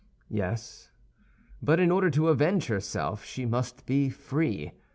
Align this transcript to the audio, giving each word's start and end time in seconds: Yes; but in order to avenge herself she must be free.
Yes; 0.31 0.89
but 1.61 1.79
in 1.79 1.91
order 1.91 2.09
to 2.09 2.29
avenge 2.29 2.65
herself 2.65 3.23
she 3.23 3.45
must 3.45 3.85
be 3.85 4.09
free. 4.09 4.71